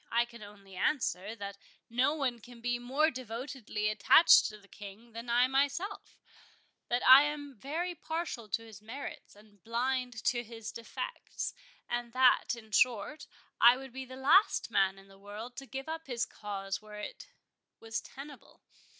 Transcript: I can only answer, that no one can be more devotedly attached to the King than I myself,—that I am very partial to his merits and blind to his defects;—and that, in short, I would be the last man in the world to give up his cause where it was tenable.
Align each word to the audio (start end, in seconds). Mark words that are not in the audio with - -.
I 0.09 0.25
can 0.25 0.41
only 0.41 0.75
answer, 0.75 1.35
that 1.35 1.59
no 1.87 2.15
one 2.15 2.39
can 2.39 2.59
be 2.59 2.79
more 2.79 3.11
devotedly 3.11 3.87
attached 3.87 4.47
to 4.47 4.57
the 4.57 4.67
King 4.67 5.11
than 5.11 5.29
I 5.29 5.45
myself,—that 5.47 7.03
I 7.07 7.21
am 7.21 7.53
very 7.55 7.93
partial 7.93 8.49
to 8.49 8.65
his 8.65 8.81
merits 8.81 9.35
and 9.35 9.63
blind 9.63 10.23
to 10.23 10.43
his 10.43 10.71
defects;—and 10.71 12.13
that, 12.13 12.55
in 12.55 12.71
short, 12.71 13.27
I 13.61 13.77
would 13.77 13.93
be 13.93 14.05
the 14.05 14.15
last 14.15 14.71
man 14.71 14.97
in 14.97 15.07
the 15.07 15.19
world 15.19 15.55
to 15.57 15.67
give 15.67 15.87
up 15.87 16.07
his 16.07 16.25
cause 16.25 16.81
where 16.81 16.97
it 16.99 17.27
was 17.79 18.01
tenable. 18.01 18.63